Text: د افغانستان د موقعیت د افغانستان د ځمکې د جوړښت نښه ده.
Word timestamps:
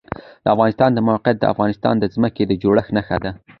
د 0.43 0.45
افغانستان 0.53 0.89
د 0.95 0.99
موقعیت 1.09 1.37
د 1.39 1.45
افغانستان 1.53 1.95
د 1.99 2.05
ځمکې 2.15 2.43
د 2.47 2.51
جوړښت 2.61 2.89
نښه 2.95 3.17
ده. 3.23 3.31